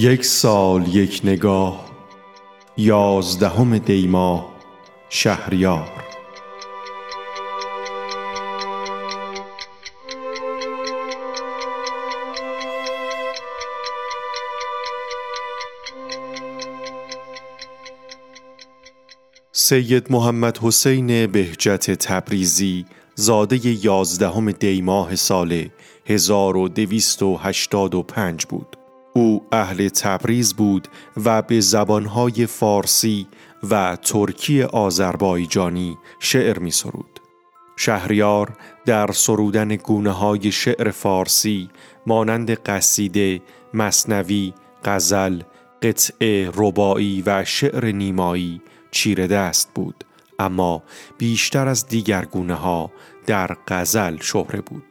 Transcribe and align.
یک 0.00 0.24
سال 0.24 0.94
یک 0.94 1.20
نگاه 1.24 1.90
یازدهم 2.76 3.78
دیما 3.78 4.52
شهریار 5.08 6.04
سید 19.52 20.12
محمد 20.12 20.58
حسین 20.58 21.26
بهجت 21.26 21.90
تبریزی 21.90 22.86
زاده 23.14 23.84
یازدهم 23.84 24.52
دیماه 24.52 25.16
سال 25.16 25.68
1285 26.06 28.46
بود. 28.46 28.87
او 29.14 29.46
اهل 29.52 29.88
تبریز 29.88 30.54
بود 30.54 30.88
و 31.24 31.42
به 31.42 31.60
زبانهای 31.60 32.46
فارسی 32.46 33.26
و 33.70 33.96
ترکی 33.96 34.62
آذربایجانی 34.62 35.98
شعر 36.20 36.58
می 36.58 36.70
سرود. 36.70 37.20
شهریار 37.76 38.56
در 38.86 39.12
سرودن 39.12 39.76
گونه 39.76 40.10
های 40.10 40.52
شعر 40.52 40.90
فارسی 40.90 41.68
مانند 42.06 42.50
قصیده، 42.50 43.40
مصنوی، 43.74 44.54
غزل، 44.84 45.42
قطعه 45.82 46.50
ربایی 46.54 47.22
و 47.26 47.44
شعر 47.44 47.92
نیمایی 47.92 48.62
چیره 48.90 49.26
دست 49.26 49.70
بود 49.74 50.04
اما 50.38 50.82
بیشتر 51.18 51.68
از 51.68 51.86
دیگر 51.86 52.24
گونه 52.24 52.54
ها 52.54 52.90
در 53.26 53.56
غزل 53.68 54.16
شهره 54.20 54.60
بود 54.60 54.87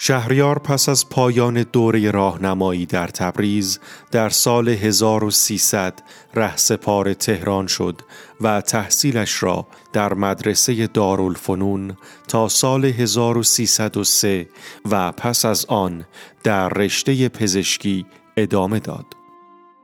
شهریار 0.00 0.58
پس 0.58 0.88
از 0.88 1.08
پایان 1.08 1.62
دوره 1.62 2.10
راهنمایی 2.10 2.86
در 2.86 3.08
تبریز 3.08 3.80
در 4.10 4.28
سال 4.28 4.68
1300 4.68 6.02
رهسپار 6.34 7.14
تهران 7.14 7.66
شد 7.66 8.02
و 8.40 8.60
تحصیلش 8.60 9.42
را 9.42 9.66
در 9.92 10.14
مدرسه 10.14 10.86
دارالفنون 10.86 11.96
تا 12.28 12.48
سال 12.48 12.84
1303 12.84 14.48
و 14.90 15.12
پس 15.12 15.44
از 15.44 15.66
آن 15.66 16.04
در 16.44 16.68
رشته 16.68 17.28
پزشکی 17.28 18.06
ادامه 18.36 18.78
داد. 18.80 19.17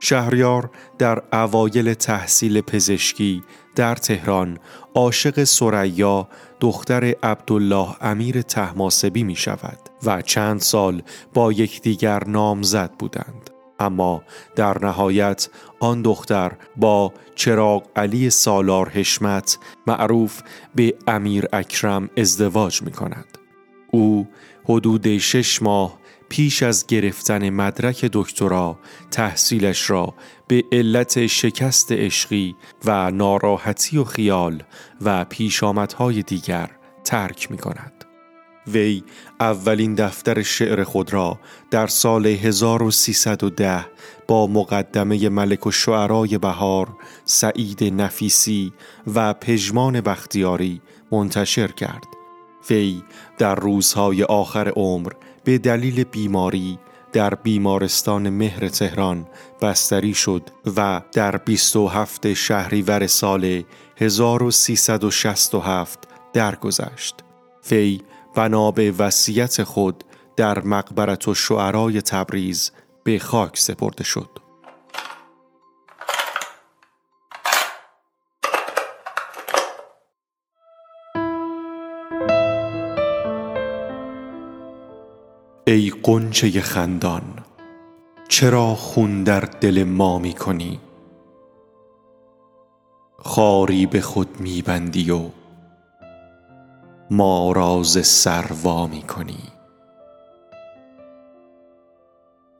شهریار 0.05 0.69
در 0.97 1.21
اوایل 1.33 1.93
تحصیل 1.93 2.61
پزشکی 2.61 3.43
در 3.75 3.95
تهران 3.95 4.57
عاشق 4.95 5.43
سریا 5.43 6.27
دختر 6.59 7.15
عبدالله 7.23 7.95
امیر 8.01 8.41
تحماسبی 8.41 9.23
می 9.23 9.35
شود 9.35 9.79
و 10.03 10.21
چند 10.21 10.59
سال 10.59 11.01
با 11.33 11.51
یکدیگر 11.51 12.23
نامزد 12.27 12.91
بودند. 12.99 13.49
اما 13.79 14.23
در 14.55 14.85
نهایت 14.85 15.49
آن 15.79 16.01
دختر 16.01 16.51
با 16.77 17.13
چراغ 17.35 17.83
علی 17.95 18.29
سالار 18.29 18.89
حشمت 18.89 19.57
معروف 19.87 20.41
به 20.75 20.93
امیر 21.07 21.45
اکرم 21.53 22.09
ازدواج 22.17 22.81
می 22.81 22.91
کند 22.91 23.37
او 23.91 24.27
حدود 24.65 25.17
شش 25.17 25.61
ماه 25.61 25.97
پیش 26.29 26.63
از 26.63 26.87
گرفتن 26.87 27.49
مدرک 27.49 28.05
دکترا 28.13 28.79
تحصیلش 29.11 29.89
را 29.89 30.13
به 30.47 30.63
علت 30.71 31.27
شکست 31.27 31.91
عشقی 31.91 32.55
و 32.85 33.11
ناراحتی 33.11 33.97
و 33.97 34.03
خیال 34.03 34.63
و 35.01 35.25
پیشامدهای 35.25 36.21
دیگر 36.21 36.71
ترک 37.03 37.51
می 37.51 37.57
کند. 37.57 38.05
وی 38.67 39.03
اولین 39.39 39.95
دفتر 39.95 40.41
شعر 40.41 40.83
خود 40.83 41.13
را 41.13 41.39
در 41.71 41.87
سال 41.87 42.25
1310 42.25 43.85
با 44.27 44.47
مقدمه 44.47 45.29
ملک 45.29 45.67
و 45.67 45.71
شعرای 45.71 46.37
بهار 46.37 46.87
سعید 47.25 47.83
نفیسی 47.83 48.73
و 49.15 49.33
پژمان 49.33 50.01
بختیاری 50.01 50.81
منتشر 51.11 51.67
کرد. 51.67 52.07
وی 52.69 53.03
در 53.37 53.55
روزهای 53.55 54.23
آخر 54.23 54.69
عمر 54.69 55.11
به 55.45 55.57
دلیل 55.57 56.03
بیماری 56.03 56.79
در 57.13 57.35
بیمارستان 57.35 58.29
مهر 58.29 58.67
تهران 58.67 59.27
بستری 59.61 60.13
شد 60.13 60.49
و 60.77 61.01
در 61.11 61.37
27 61.37 62.33
شهریور 62.33 63.07
سال 63.07 63.63
1367 63.97 65.99
درگذشت. 66.33 67.15
وی 67.71 68.01
بنا 68.35 68.71
به 68.71 68.91
وصیت 68.91 69.63
خود 69.63 70.03
در 70.35 70.63
مقبرت 70.63 71.27
و 71.27 71.33
شعرای 71.33 72.01
تبریز 72.01 72.71
به 73.03 73.19
خاک 73.19 73.57
سپرده 73.57 74.03
شد. 74.03 74.44
ای 85.67 85.93
قنچه 86.03 86.61
خندان 86.61 87.23
چرا 88.27 88.75
خون 88.75 89.23
در 89.23 89.39
دل 89.39 89.83
ما 89.83 90.19
می 90.19 90.33
کنی؟ 90.33 90.79
خاری 93.17 93.85
به 93.85 94.01
خود 94.01 94.39
می 94.39 94.61
بندی 94.61 95.11
و 95.11 95.29
ما 97.11 97.51
راز 97.51 98.07
سروا 98.07 98.87
می 98.87 99.01
کنی. 99.01 99.43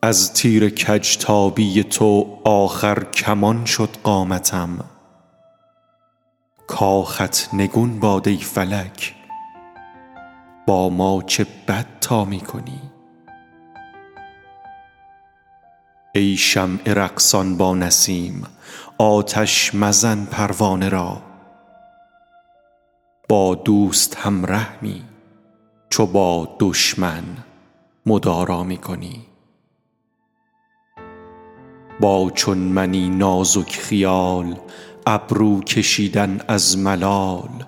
از 0.02 0.34
تیر 0.34 0.70
کجتابی 0.70 1.84
تو 1.84 2.40
آخر 2.44 3.04
کمان 3.04 3.66
شد 3.66 3.90
قامتم. 4.04 4.86
کاخت 6.68 7.50
نگون 7.54 8.00
باده 8.00 8.38
فلک 8.38 9.16
با 10.68 10.90
ما 10.90 11.22
چه 11.22 11.46
بد 11.68 11.86
تا 12.02 12.26
می 12.26 12.40
کنی؟ 12.40 12.95
ای 16.18 16.38
شمع 16.38 16.94
رقصان 16.94 17.58
با 17.58 17.76
نسیم 17.76 18.44
آتش 18.98 19.76
مزن 19.76 20.26
پروانه 20.26 20.90
را. 20.90 21.22
با 23.30 23.56
دوست 23.56 24.18
هم 24.18 24.46
رحمی 24.46 25.04
چو 25.90 26.06
با 26.06 26.56
دشمن 26.60 27.24
مدارا 28.06 28.64
می 28.64 28.78
کنی. 28.78 29.26
با 32.00 32.32
چون 32.36 32.58
منی 32.58 33.10
نازک 33.10 33.72
خیال 33.72 34.60
ابرو 35.08 35.62
کشیدن 35.62 36.42
از 36.48 36.78
ملال. 36.78 37.66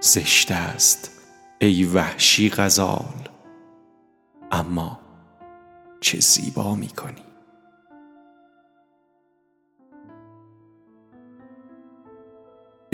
زشت 0.00 0.52
است 0.52 1.10
ای 1.58 1.84
وحشی 1.84 2.50
غزال 2.50 3.28
اما 4.52 5.00
چه 6.00 6.20
زیبا 6.20 6.74
می 6.74 6.88
کنی. 6.88 7.27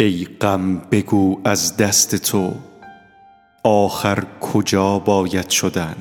ای 0.04 0.25
غم 0.25 0.78
بگو 0.78 1.41
از 1.44 1.76
دست 1.76 2.16
تو 2.16 2.54
آخر 3.65 4.25
کجا 4.41 4.98
باید 4.98 5.50
شدن؟ 5.50 5.97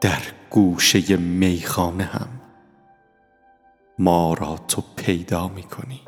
در 0.00 0.22
گوشه 0.50 1.16
میخانه 1.16 2.04
هم 2.04 2.28
ما 3.98 4.34
را 4.34 4.58
تو 4.68 4.82
پیدا 4.96 5.48
می 5.48 5.62
کنی 5.62 6.00